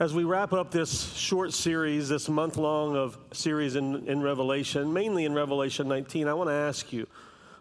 [0.00, 4.92] As we wrap up this short series, this month long of series in, in Revelation,
[4.92, 7.06] mainly in Revelation 19, I want to ask you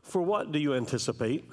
[0.02, 1.48] for what do you anticipate?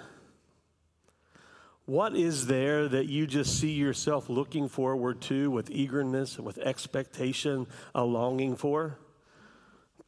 [1.85, 7.67] What is there that you just see yourself looking forward to with eagerness, with expectation,
[7.95, 8.97] a longing for?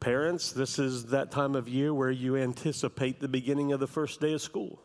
[0.01, 4.23] Parents, this is that time of year where you anticipate the beginning of the first
[4.23, 4.81] day of school.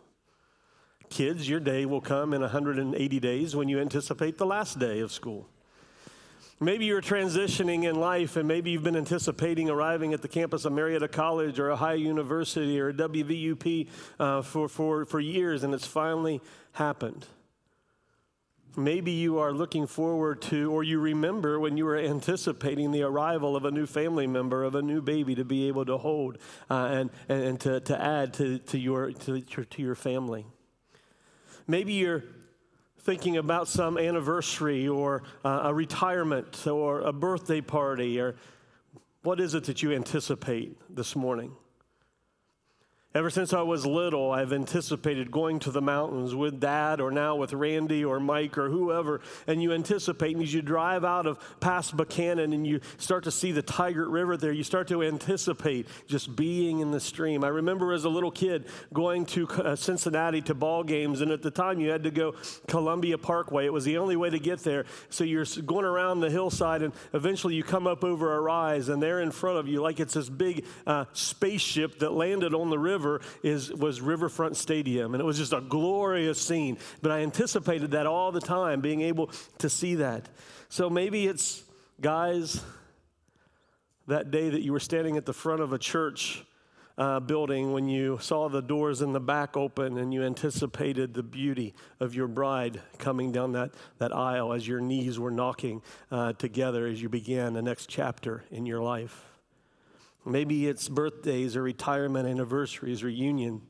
[1.09, 5.13] Kids, your day will come in 180 days when you anticipate the last day of
[5.13, 5.47] school.
[6.59, 10.73] Maybe you're transitioning in life and maybe you've been anticipating arriving at the campus of
[10.73, 13.87] Marietta College or Ohio University or WVUP
[14.19, 17.27] uh, for, for, for years and it's finally happened.
[18.75, 23.55] Maybe you are looking forward to, or you remember when you were anticipating the arrival
[23.55, 26.39] of a new family member, of a new baby to be able to hold
[26.71, 30.45] uh, and, and to, to add to, to, your, to, to your family.
[31.67, 32.23] Maybe you're
[33.07, 38.35] thinking about some anniversary or uh, a retirement or a birthday party or
[39.23, 41.55] what is it that you anticipate this morning?
[43.17, 47.35] Ever since I was little, I've anticipated going to the mountains with dad or now
[47.35, 49.21] with Randy or Mike or whoever.
[49.47, 53.31] And you anticipate, and as you drive out of past Buckhannon and you start to
[53.31, 57.43] see the Tygart River there, you start to anticipate just being in the stream.
[57.43, 61.41] I remember as a little kid going to uh, Cincinnati to ball games, and at
[61.41, 62.35] the time you had to go
[62.67, 63.65] Columbia Parkway.
[63.65, 64.85] It was the only way to get there.
[65.09, 69.01] So you're going around the hillside, and eventually you come up over a rise, and
[69.01, 72.77] there in front of you, like it's this big uh, spaceship that landed on the
[72.77, 73.06] river
[73.43, 75.13] is, was Riverfront Stadium.
[75.13, 76.77] And it was just a glorious scene.
[77.01, 80.29] But I anticipated that all the time, being able to see that.
[80.69, 81.63] So maybe it's,
[82.01, 82.61] guys,
[84.07, 86.43] that day that you were standing at the front of a church
[86.97, 91.21] uh, building when you saw the doors in the back open and you anticipated the
[91.23, 95.81] beauty of your bride coming down that, that aisle as your knees were knocking
[96.11, 99.36] uh, together as you began the next chapter in your life.
[100.27, 103.61] Maybe it's birthdays or retirement anniversaries, reunion.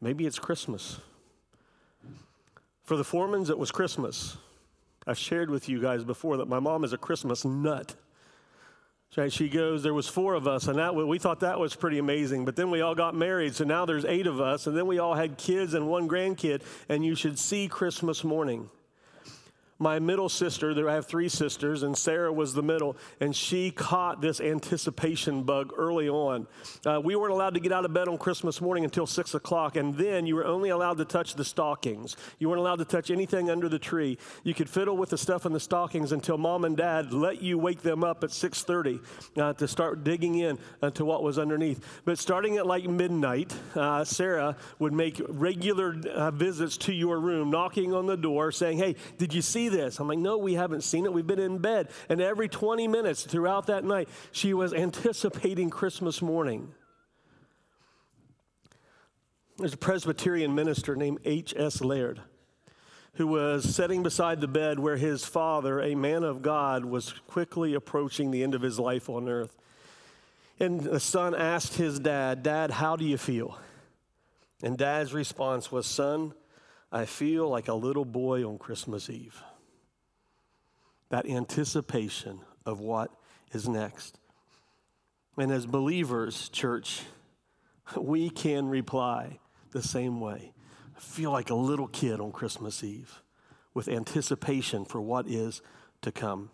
[0.00, 0.98] Maybe it's Christmas.
[2.84, 4.38] For the Foremans, it was Christmas.
[5.06, 7.94] I've shared with you guys before that my mom is a Christmas nut.
[9.30, 12.44] She goes, there was four of us, and that we thought that was pretty amazing.
[12.44, 14.98] But then we all got married, so now there's eight of us, and then we
[14.98, 18.70] all had kids and one grandkid, and you should see Christmas morning
[19.80, 24.20] my middle sister, I have three sisters, and Sarah was the middle, and she caught
[24.20, 26.48] this anticipation bug early on.
[26.84, 29.76] Uh, we weren't allowed to get out of bed on Christmas morning until six o'clock,
[29.76, 32.16] and then you were only allowed to touch the stockings.
[32.40, 34.18] You weren't allowed to touch anything under the tree.
[34.42, 37.56] You could fiddle with the stuff in the stockings until mom and dad let you
[37.56, 39.00] wake them up at 6:30
[39.36, 42.02] uh, to start digging in uh, to what was underneath.
[42.04, 47.50] But starting at like midnight, uh, Sarah would make regular uh, visits to your room,
[47.50, 49.98] knocking on the door, saying, "Hey, did you see?" This?
[49.98, 51.12] I'm like, no, we haven't seen it.
[51.12, 51.88] We've been in bed.
[52.08, 56.72] And every 20 minutes throughout that night, she was anticipating Christmas morning.
[59.56, 61.80] There's a Presbyterian minister named H.S.
[61.80, 62.20] Laird
[63.14, 67.74] who was sitting beside the bed where his father, a man of God, was quickly
[67.74, 69.56] approaching the end of his life on earth.
[70.60, 73.58] And the son asked his dad, Dad, how do you feel?
[74.62, 76.32] And dad's response was, Son,
[76.92, 79.42] I feel like a little boy on Christmas Eve
[81.10, 83.10] that anticipation of what
[83.52, 84.18] is next.
[85.36, 87.02] And as believers, church,
[87.96, 89.38] we can reply
[89.70, 90.52] the same way.
[90.96, 93.22] I feel like a little kid on Christmas Eve
[93.72, 95.62] with anticipation for what is
[96.02, 96.50] to come.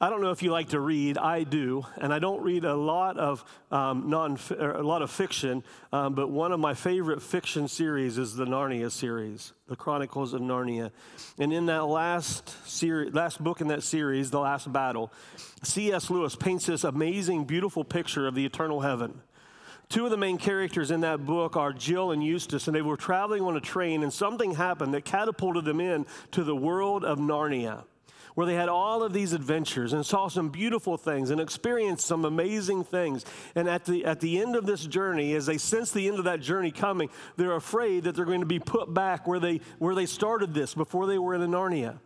[0.00, 1.18] I don't know if you like to read.
[1.18, 5.64] I do, and I don't read a lot of um, non a lot of fiction.
[5.92, 10.40] Um, but one of my favorite fiction series is the Narnia series, the Chronicles of
[10.40, 10.92] Narnia.
[11.40, 15.12] And in that last series, last book in that series, The Last Battle,
[15.64, 16.10] C.S.
[16.10, 19.20] Lewis paints this amazing, beautiful picture of the eternal heaven.
[19.88, 22.96] Two of the main characters in that book are Jill and Eustace, and they were
[22.96, 27.18] traveling on a train, and something happened that catapulted them in to the world of
[27.18, 27.82] Narnia
[28.38, 32.24] where they had all of these adventures and saw some beautiful things and experienced some
[32.24, 33.24] amazing things.
[33.56, 36.24] And at the, at the end of this journey, as they sense the end of
[36.26, 39.96] that journey coming, they're afraid that they're going to be put back where they, where
[39.96, 41.98] they started this before they were in Narnia.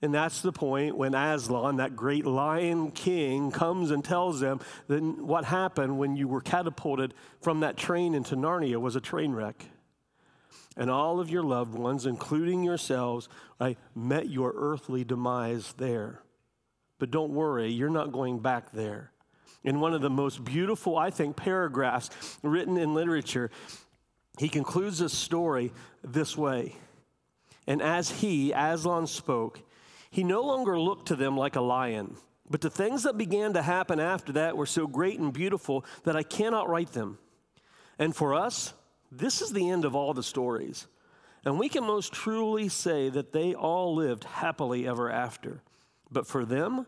[0.00, 5.02] And that's the point when Aslan, that great lion king, comes and tells them that
[5.02, 9.66] what happened when you were catapulted from that train into Narnia was a train wreck
[10.78, 13.28] and all of your loved ones, including yourselves,
[13.60, 16.22] I met your earthly demise there.
[17.00, 19.10] But don't worry, you're not going back there.
[19.64, 22.10] In one of the most beautiful, I think, paragraphs
[22.42, 23.50] written in literature,
[24.38, 25.72] he concludes his story
[26.04, 26.76] this way.
[27.66, 29.60] And as he, Aslan, spoke,
[30.10, 32.16] He no longer looked to them like a lion,
[32.48, 36.16] but the things that began to happen after that were so great and beautiful that
[36.16, 37.18] I cannot write them.
[37.98, 38.72] And for us,
[39.10, 40.86] this is the end of all the stories.
[41.44, 45.62] And we can most truly say that they all lived happily ever after.
[46.10, 46.86] But for them,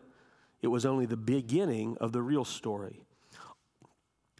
[0.61, 3.01] it was only the beginning of the real story.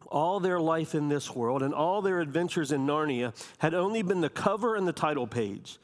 [0.08, 4.22] All their life in this world and all their adventures in Narnia had only been
[4.22, 5.80] the cover and the title page.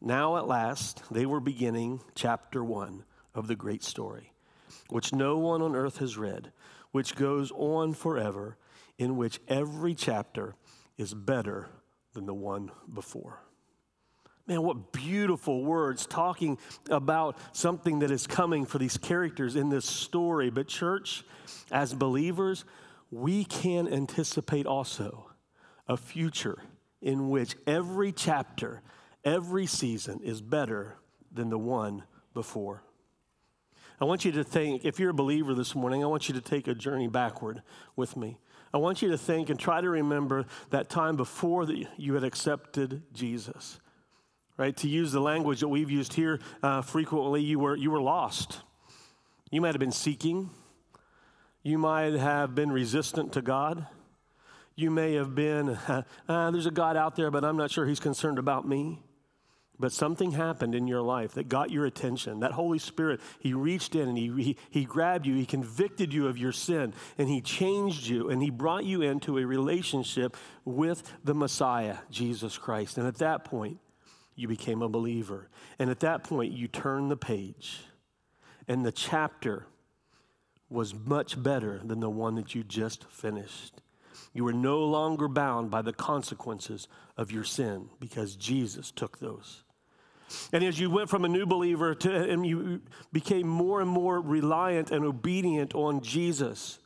[0.00, 3.04] Now, at last, they were beginning chapter one
[3.34, 4.32] of the great story,
[4.88, 6.52] which no one on earth has read,
[6.92, 8.56] which goes on forever,
[8.98, 10.54] in which every chapter
[10.98, 11.68] is better
[12.14, 13.40] than the one before.
[14.46, 16.56] Man, what beautiful words talking
[16.88, 20.50] about something that is coming for these characters in this story.
[20.50, 21.24] But, church,
[21.72, 22.64] as believers,
[23.10, 25.30] we can anticipate also
[25.88, 26.58] a future
[27.02, 28.82] in which every chapter,
[29.24, 30.96] every season is better
[31.32, 32.82] than the one before.
[34.00, 36.40] I want you to think, if you're a believer this morning, I want you to
[36.40, 37.62] take a journey backward
[37.96, 38.38] with me.
[38.76, 42.24] I want you to think and try to remember that time before that you had
[42.24, 43.80] accepted Jesus
[44.56, 44.76] right?
[44.78, 48.60] To use the language that we've used here uh, frequently, you were, you were lost.
[49.50, 50.50] You might have been seeking.
[51.62, 53.86] You might have been resistant to God.
[54.74, 57.86] You may have been, uh, uh, there's a God out there, but I'm not sure
[57.86, 59.02] he's concerned about me.
[59.78, 62.40] But something happened in your life that got your attention.
[62.40, 66.28] That Holy Spirit, He reached in and he, he, he grabbed you, He convicted you
[66.28, 71.12] of your sin, and He changed you, and He brought you into a relationship with
[71.24, 72.96] the Messiah, Jesus Christ.
[72.96, 73.78] And at that point,
[74.34, 75.48] you became a believer.
[75.78, 77.80] And at that point, you turned the page,
[78.66, 79.66] and the chapter
[80.68, 83.80] was much better than the one that you just finished.
[84.32, 89.62] You were no longer bound by the consequences of your sin because Jesus took those.
[90.52, 92.80] And as you went from a new believer to, and you
[93.12, 96.78] became more and more reliant and obedient on Jesus,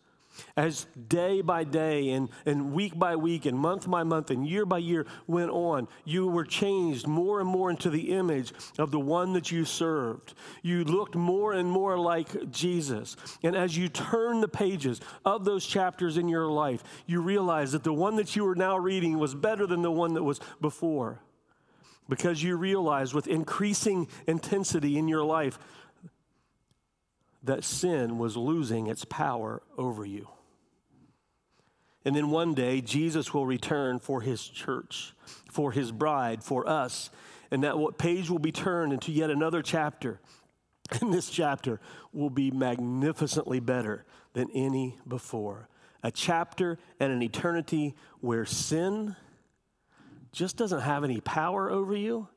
[0.56, 4.64] as day by day and, and week by week and month by month and year
[4.64, 9.00] by year went on, you were changed more and more into the image of the
[9.00, 10.34] one that you served.
[10.62, 13.16] You looked more and more like Jesus.
[13.42, 17.84] And as you turn the pages of those chapters in your life, you realize that
[17.84, 21.20] the one that you were now reading was better than the one that was before.
[22.10, 25.58] Because you realize with increasing intensity in your life,
[27.44, 30.28] that sin was losing its power over you.
[32.04, 35.14] And then one day, Jesus will return for his church,
[35.50, 37.10] for his bride, for us.
[37.50, 40.20] And that what page will be turned into yet another chapter.
[41.00, 41.78] And this chapter
[42.12, 45.68] will be magnificently better than any before.
[46.02, 49.14] A chapter and an eternity where sin
[50.32, 52.28] just doesn't have any power over you,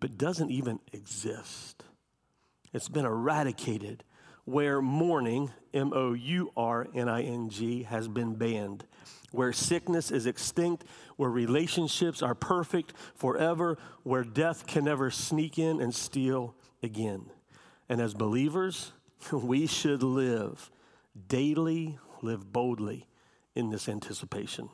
[0.00, 1.84] but doesn't even exist.
[2.72, 4.04] It's been eradicated
[4.44, 8.84] where mourning, M O U R N I N G, has been banned,
[9.30, 10.84] where sickness is extinct,
[11.16, 17.26] where relationships are perfect forever, where death can never sneak in and steal again.
[17.88, 18.92] And as believers,
[19.32, 20.70] we should live
[21.28, 23.06] daily, live boldly
[23.54, 24.70] in this anticipation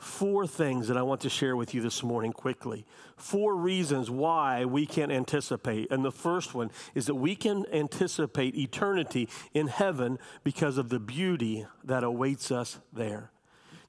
[0.00, 2.86] four things that I want to share with you this morning quickly.
[3.16, 5.90] Four reasons why we can anticipate.
[5.90, 10.98] And the first one is that we can anticipate eternity in heaven because of the
[10.98, 13.30] beauty that awaits us there.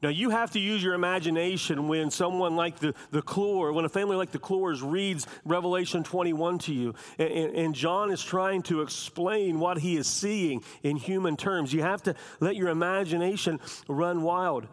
[0.04, 3.90] Now, you have to use your imagination when someone like the, the Clore, when a
[3.90, 8.82] family like the Clores reads Revelation 21 to you, and, and John is trying to
[8.82, 11.72] explain what he is seeing in human terms.
[11.72, 14.68] You have to let your imagination run wild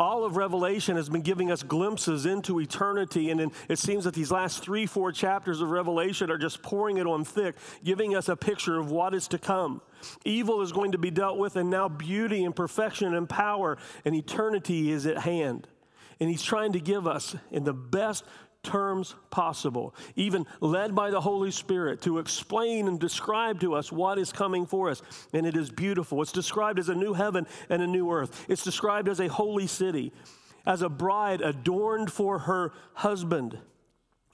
[0.00, 3.30] all of Revelation has been giving us glimpses into eternity.
[3.30, 7.06] And it seems that these last three, four chapters of Revelation are just pouring it
[7.06, 7.54] on thick,
[7.84, 9.82] giving us a picture of what is to come.
[10.24, 13.76] Evil is going to be dealt with, and now beauty and perfection and power
[14.06, 15.68] and eternity is at hand.
[16.18, 18.24] And he's trying to give us, in the best
[18.62, 24.18] terms possible, even led by the Holy Spirit to explain and describe to us what
[24.18, 25.02] is coming for us.
[25.32, 26.20] And it is beautiful.
[26.22, 29.66] It's described as a new heaven and a new earth, it's described as a holy
[29.66, 30.12] city,
[30.66, 33.58] as a bride adorned for her husband.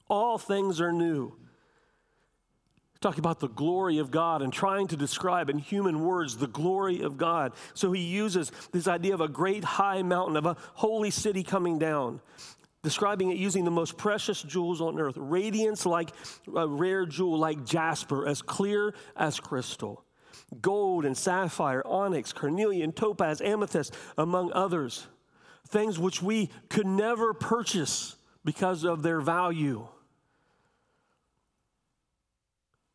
[0.08, 1.34] All things are new.
[3.00, 7.02] Talking about the glory of God and trying to describe in human words the glory
[7.02, 7.52] of God.
[7.74, 11.78] So he uses this idea of a great high mountain, of a holy city coming
[11.78, 12.20] down
[12.82, 16.10] describing it using the most precious jewels on earth, radiance like
[16.54, 20.04] a rare jewel, like jasper, as clear as crystal,
[20.60, 25.06] gold and sapphire, onyx, carnelian, topaz, amethyst, among others,
[25.68, 29.86] things which we could never purchase because of their value.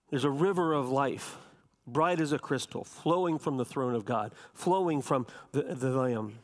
[0.09, 1.37] There's a river of life,
[1.87, 6.39] bright as a crystal, flowing from the throne of God, flowing from the, the Lamb.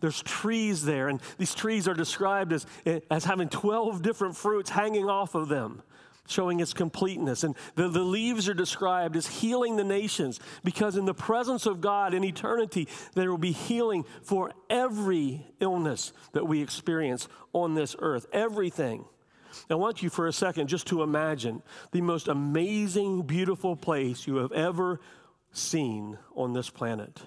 [0.00, 2.66] There's trees there, and these trees are described as,
[3.10, 5.82] as having 12 different fruits hanging off of them,
[6.28, 7.44] showing its completeness.
[7.44, 11.80] And the, the leaves are described as healing the nations, because in the presence of
[11.80, 17.96] God in eternity, there will be healing for every illness that we experience on this
[17.98, 19.04] earth, everything.
[19.70, 24.36] I want you for a second just to imagine the most amazing, beautiful place you
[24.36, 25.00] have ever
[25.52, 27.22] seen on this planet.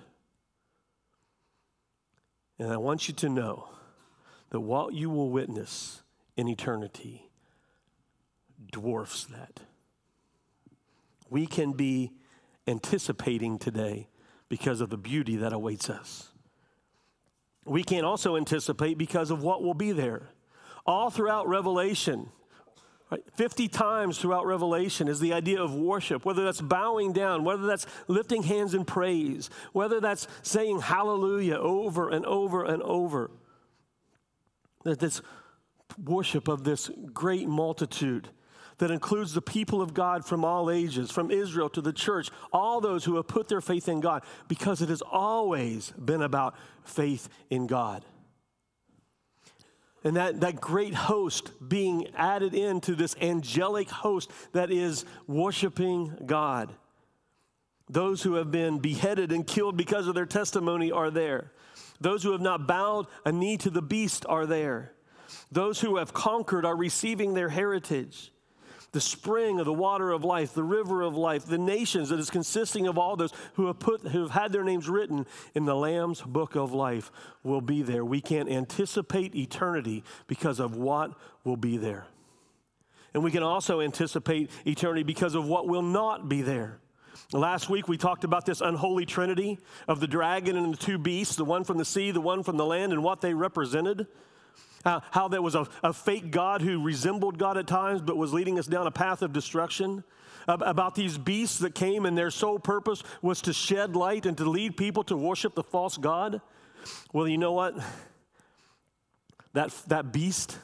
[2.59, 3.69] And I want you to know
[4.49, 6.03] that what you will witness
[6.35, 7.29] in eternity
[8.71, 9.61] dwarfs that.
[11.29, 12.11] We can be
[12.67, 14.09] anticipating today
[14.49, 16.29] because of the beauty that awaits us.
[17.65, 20.29] We can also anticipate because of what will be there.
[20.85, 22.29] All throughout Revelation,
[23.11, 23.23] Right?
[23.35, 27.87] 50 times throughout Revelation is the idea of worship, whether that's bowing down, whether that's
[28.07, 33.31] lifting hands in praise, whether that's saying hallelujah over and over and over.
[34.83, 35.21] That this
[36.03, 38.29] worship of this great multitude
[38.77, 42.79] that includes the people of God from all ages, from Israel to the church, all
[42.79, 47.27] those who have put their faith in God, because it has always been about faith
[47.49, 48.05] in God
[50.03, 56.73] and that, that great host being added into this angelic host that is worshiping God.
[57.89, 61.51] Those who have been beheaded and killed because of their testimony are there.
[61.99, 64.93] Those who have not bowed a knee to the beast are there.
[65.51, 68.31] Those who have conquered are receiving their heritage
[68.91, 72.29] the spring of the water of life, the river of life, the nations that is
[72.29, 75.75] consisting of all those who have put who have had their names written in the
[75.75, 77.11] Lamb's book of life
[77.43, 78.03] will be there.
[78.03, 82.07] We can't anticipate eternity because of what will be there.
[83.13, 86.79] And we can also anticipate eternity because of what will not be there.
[87.31, 91.35] Last week we talked about this unholy trinity of the dragon and the two beasts,
[91.35, 94.07] the one from the sea, the one from the land, and what they represented.
[94.85, 98.57] How there was a, a, fake God who resembled God at times but was leading
[98.57, 100.03] us down a path of destruction.
[100.47, 104.49] About these beasts that came and their sole purpose was to shed light and to
[104.49, 106.41] lead people to worship the false God.
[107.13, 107.75] Well, you know what?
[109.53, 110.57] That, that beast,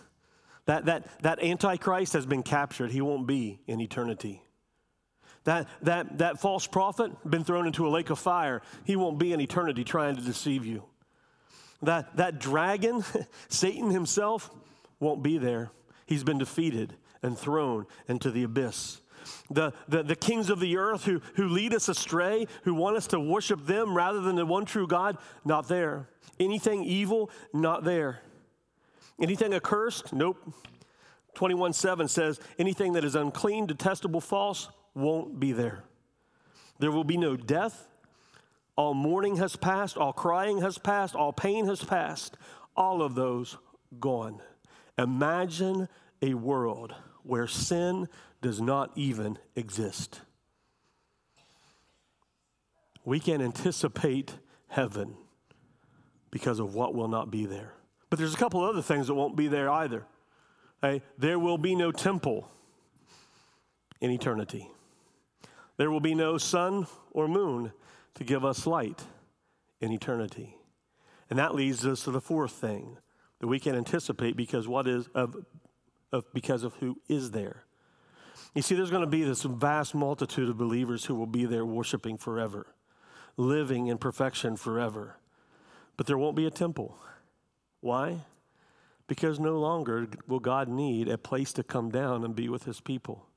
[0.66, 2.92] that, that, that Antichrist has been captured.
[2.92, 4.42] He won't be in eternity.
[5.44, 8.62] That, that, that false prophet, been thrown into a lake of fire.
[8.84, 10.84] He won't be in eternity trying to deceive you.
[11.82, 13.04] That, that dragon,
[13.50, 14.50] Satan himself,
[15.00, 15.72] won't be there.
[16.06, 19.02] He's been defeated and thrown into the abyss.
[19.50, 23.08] The, the, the kings of the earth who, who lead us astray, who want us
[23.08, 26.10] to worship them rather than the one true God, not there.
[26.40, 28.22] Anything evil, not there.
[29.20, 30.38] Anything accursed, nope.
[31.34, 35.84] 21 7 says, anything that is unclean, detestable, false, won't be there.
[36.80, 37.88] There will be no death,
[38.76, 42.38] all mourning has passed, all crying has passed, all pain has passed,
[42.76, 43.58] all of those
[44.00, 44.42] gone.
[44.98, 45.88] Imagine
[46.22, 48.08] a world where sin
[48.42, 50.22] does not even exist.
[53.04, 55.16] We can anticipate heaven
[56.32, 57.74] because of what will not be there.
[58.10, 60.06] But there's a couple other things that won't be there either.
[60.84, 61.04] Okay?
[61.18, 62.50] There will be no temple
[64.02, 64.70] in eternity.
[65.78, 67.72] There will be no sun or moon
[68.16, 69.04] to give us light
[69.80, 70.58] in eternity.
[71.30, 72.98] And that leads us to the fourth thing
[73.40, 75.36] that we can anticipate because what is of,
[76.12, 77.64] of because of who is there.
[78.54, 81.66] You see, there's going to be this vast multitude of believers who will be there
[81.66, 82.68] worshiping forever,
[83.36, 85.18] living in perfection forever.
[85.98, 86.98] But there won't be a temple.
[87.82, 88.22] Why?
[89.08, 92.80] Because no longer will God need a place to come down and be with his
[92.80, 93.28] people.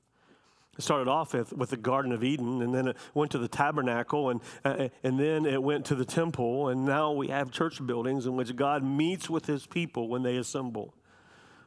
[0.78, 3.48] It started off with, with the Garden of Eden, and then it went to the
[3.48, 7.84] tabernacle, and, uh, and then it went to the temple, and now we have church
[7.84, 10.94] buildings in which God meets with his people when they assemble.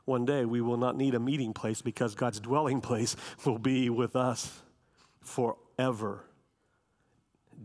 [0.05, 3.89] One day we will not need a meeting place because God's dwelling place will be
[3.89, 4.61] with us
[5.19, 6.25] forever.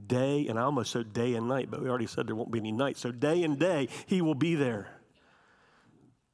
[0.07, 2.59] Day, and I almost said day and night, but we already said there won't be
[2.59, 2.99] any night.
[2.99, 4.89] So day and day, he will be there.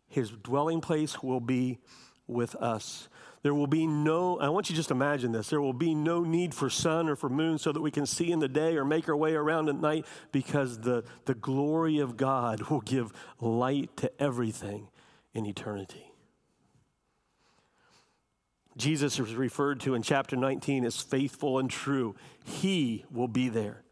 [0.09, 1.79] His dwelling place will be
[2.27, 3.09] with us.
[3.43, 5.51] There will be no, I want you to just imagine this.
[5.51, 8.31] There will be no need for sun or for moon so that we can see
[8.31, 12.17] in the day or make our way around at night because the, the glory of
[12.17, 14.89] God will give light to everything
[15.35, 16.07] in eternity.
[18.77, 22.15] Jesus is referred to in chapter 19 as faithful and true.
[22.45, 23.83] He will be there.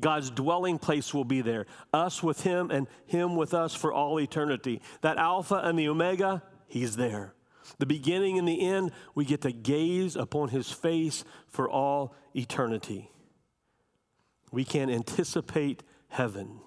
[0.00, 1.66] God's dwelling place will be there.
[1.94, 4.82] Us with Him and Him with us for all eternity.
[5.02, 7.34] That Alpha and the Omega, He's there
[7.78, 13.10] The beginning and the end, we get to gaze upon his face for all eternity.
[14.50, 16.60] We can anticipate heaven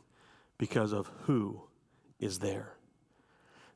[0.58, 1.62] because of who
[2.20, 2.76] is there.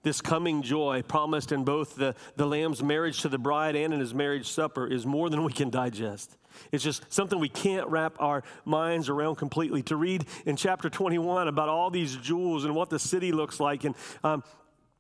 [0.02, 4.00] This coming joy promised in both the, the Lamb's marriage to the bride and in
[4.00, 6.38] his marriage supper is more than we can digest.
[6.72, 9.84] It's just something we can't wrap our minds around completely.
[9.84, 13.84] To read in chapter 21 about all these jewels and what the city looks like
[13.84, 14.44] and, um,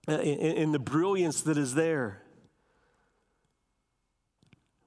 [0.08, 2.24] Uh, and the brilliance that is there,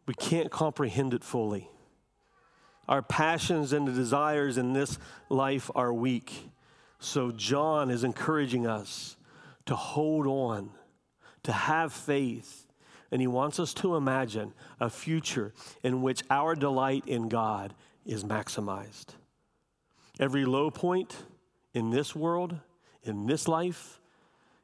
[0.07, 1.69] we can't comprehend it fully.
[2.89, 6.51] Our passions and the desires in this life are weak.
[6.99, 9.17] So, John is encouraging us
[9.67, 10.71] to hold on,
[11.45, 12.67] to have faith.
[13.11, 15.53] And he wants us to imagine a future
[15.83, 19.15] in which our delight in God is maximized.
[20.19, 21.17] Every low point
[21.75, 22.59] in this world,
[23.03, 24.01] in this life,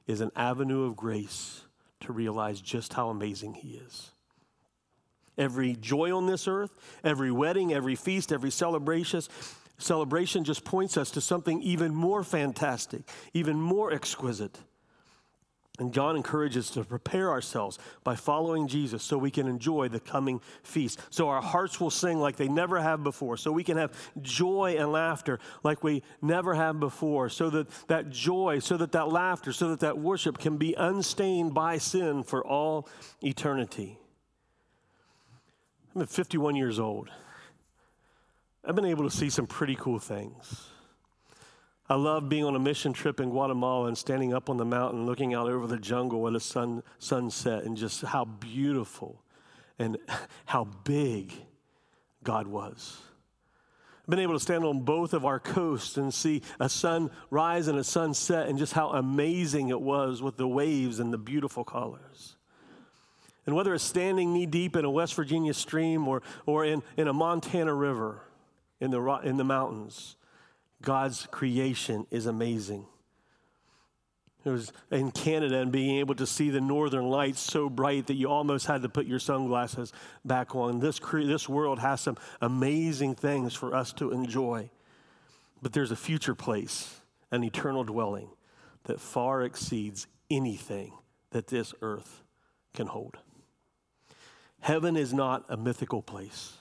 [0.09, 1.61] is an avenue of grace
[2.01, 4.11] to realize just how amazing He is.
[5.37, 6.73] Every joy on this earth,
[7.05, 9.21] every wedding, every feast, every celebration,
[9.77, 13.03] celebration just points us to something even more fantastic,
[13.35, 14.59] even more exquisite.
[15.79, 20.01] And John encourages us to prepare ourselves by following Jesus so we can enjoy the
[20.01, 20.99] coming feast.
[21.11, 23.37] So our hearts will sing like they never have before.
[23.37, 27.29] So we can have joy and laughter like we never have before.
[27.29, 31.55] So that that joy, so that that laughter, so that that worship can be unstained
[31.55, 32.89] by sin for all
[33.23, 33.99] eternity.
[35.95, 37.09] I'm 51 years old.
[38.65, 40.69] I've been able to see some pretty cool things.
[41.91, 45.07] I love being on a mission trip in Guatemala and standing up on the mountain
[45.07, 49.23] looking out over the jungle at a sun, sunset and just how beautiful
[49.79, 49.97] and
[50.45, 51.33] how big
[52.23, 53.01] God was.
[54.03, 57.69] I've been able to stand on both of our coasts and see a sun rise
[57.69, 61.63] and a sunset, and just how amazing it was with the waves and the beautiful
[61.63, 62.37] colors.
[63.45, 67.07] And whether it's standing knee deep in a West Virginia stream or, or in, in
[67.07, 68.23] a Montana river
[68.81, 70.17] in the, in the mountains,
[70.83, 72.87] God's creation is amazing.
[74.45, 78.15] It was in Canada and being able to see the northern lights so bright that
[78.15, 79.93] you almost had to put your sunglasses
[80.25, 80.79] back on.
[80.79, 84.71] This, this world has some amazing things for us to enjoy.
[85.61, 87.01] But there's a future place,
[87.33, 88.31] an eternal dwelling
[88.85, 90.93] that far exceeds anything
[91.31, 92.23] that this earth
[92.75, 93.19] can hold.
[94.61, 96.55] Heaven is not a mythical place.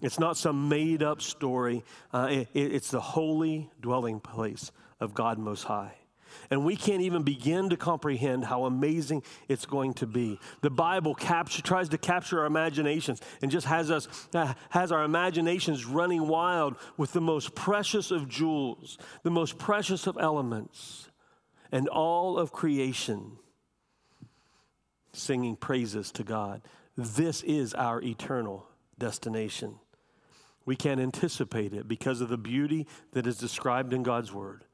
[0.00, 1.84] It's not some made up story.
[2.12, 5.94] Uh, it, it's the holy dwelling place of God Most High.
[6.50, 10.38] And we can't even begin to comprehend how amazing it's going to be.
[10.60, 15.04] The Bible capture, tries to capture our imaginations and just has us uh, has our
[15.04, 21.08] imaginations running wild with the most precious of jewels, the most precious of elements,
[21.72, 23.38] and all of creation
[25.12, 26.62] singing praises to God.
[26.96, 28.66] This is our eternal
[29.00, 29.80] destination.
[30.64, 34.64] We can anticipate it because of the beauty that is described in God's Word.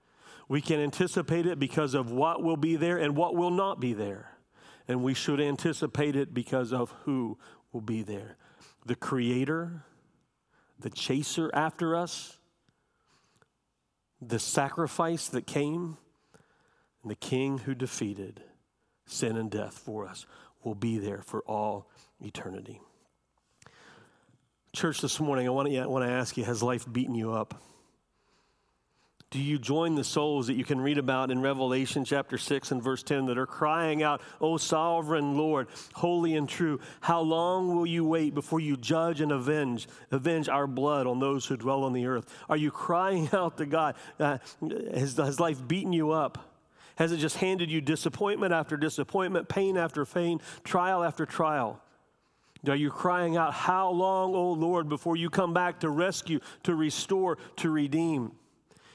[0.49, 3.95] We can anticipate it because of what will be there and what will not be
[3.95, 4.33] there.
[4.87, 7.39] And we should anticipate it because of who
[7.73, 8.37] will be there
[8.85, 9.83] the Creator,
[10.79, 12.39] the chaser after us,
[14.21, 15.97] the sacrifice that came,
[17.03, 18.43] and the King who defeated
[19.07, 20.27] sin and death for us
[20.63, 21.89] will be there for all
[22.21, 22.81] eternity.
[24.77, 27.33] Church, this morning, I want to, I want to ask you Has life beaten you
[27.33, 27.63] up?
[29.31, 32.83] Do you join the souls that you can read about in Revelation chapter 6 and
[32.83, 37.87] verse 10 that are crying out, O sovereign Lord, holy and true, how long will
[37.87, 41.95] you wait before you judge and avenge, avenge our blood on those who dwell on
[41.95, 42.31] the earth?
[42.51, 43.95] Are you crying out to God?
[44.21, 44.37] Uh,
[44.93, 46.53] has, has life beaten you up?
[46.97, 51.81] Has it just handed you disappointment after disappointment, pain after pain, trial after trial?
[52.69, 56.75] Are you crying out, How long, O Lord, before you come back to rescue, to
[56.75, 58.33] restore, to redeem?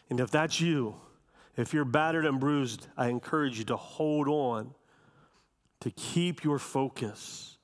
[0.09, 0.95] And if that's you,
[1.55, 4.73] if you're battered and bruised, I encourage you to hold on,
[5.81, 7.57] to keep your focus,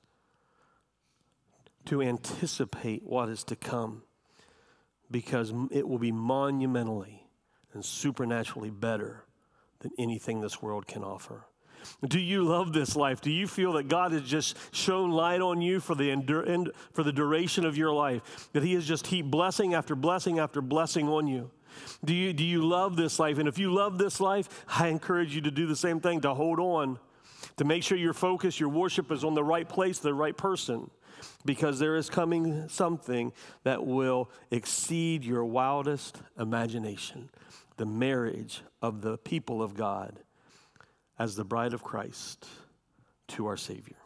[1.86, 4.02] to anticipate what is to come,
[5.10, 7.26] because it will be monumentally
[7.72, 9.24] and supernaturally better
[9.80, 11.46] than anything this world can offer.
[12.06, 13.20] Do you love this life?
[13.20, 17.02] Do you feel that God has just shown light on you for the, endur- for
[17.02, 18.48] the duration of your life?
[18.52, 21.50] That He has just heaped blessing after blessing after blessing on you?
[22.04, 23.38] Do you, do you love this life?
[23.38, 26.34] And if you love this life, I encourage you to do the same thing, to
[26.34, 26.98] hold on,
[27.56, 30.90] to make sure your focus, your worship is on the right place, the right person,
[31.44, 33.32] because there is coming something
[33.64, 37.30] that will exceed your wildest imagination
[37.76, 40.18] the marriage of the people of God
[41.18, 42.46] as the bride of Christ
[43.28, 43.96] to our Savior.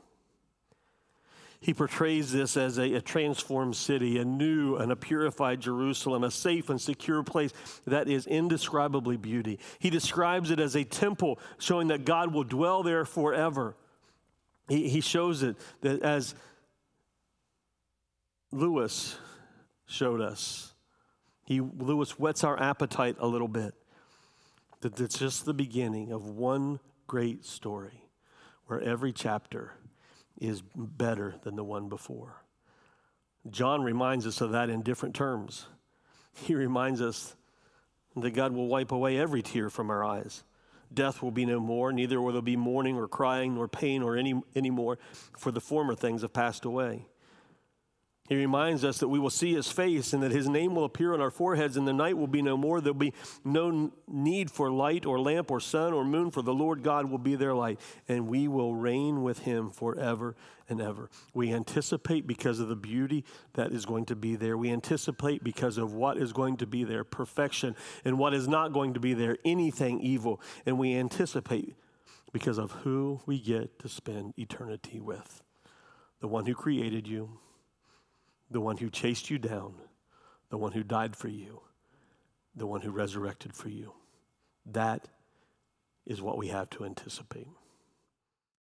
[1.62, 6.31] He portrays this as a, a, transformed city, a new and a purified Jerusalem, a
[6.31, 7.53] safe and secure place
[7.87, 9.61] that is indescribably beauty.
[9.79, 13.77] He describes it as a temple, showing that God will dwell there forever.
[14.68, 16.35] He, he shows it that as
[18.51, 19.16] Lewis
[19.87, 20.75] showed us,
[21.44, 23.75] he, Lewis whets our appetite a little bit.
[24.81, 28.05] That it's just the beginning of one great story
[28.67, 29.73] where every chapter
[30.41, 32.43] is better than the one before.
[33.51, 35.67] John reminds us of that in different terms.
[36.35, 37.37] He reminds us
[38.17, 40.45] that God will wipe away every tear from our eyes.
[40.93, 44.17] Death will be no more, neither will there be mourning or crying nor pain or
[44.17, 44.99] any, any more,
[45.37, 47.07] for the former things have passed away.
[48.33, 51.12] He reminds us that we will see his face and that his name will appear
[51.12, 52.81] on our foreheads, and the night will be no more.
[52.81, 53.12] There'll be
[53.45, 57.18] no need for light or lamp or sun or moon, for the Lord God will
[57.18, 60.35] be their light, and we will reign with him forever
[60.66, 61.11] and ever.
[61.35, 64.57] We anticipate because of the beauty that is going to be there.
[64.57, 68.73] We anticipate because of what is going to be there perfection, and what is not
[68.73, 70.40] going to be there anything evil.
[70.64, 71.77] And we anticipate
[72.33, 75.42] because of who we get to spend eternity with
[76.21, 77.38] the one who created you
[78.53, 79.75] the one who chased you down,
[80.51, 81.62] the one who died for you,
[82.55, 83.93] the one who resurrected for you.
[84.67, 85.09] That
[86.07, 87.49] is what we have to anticipate.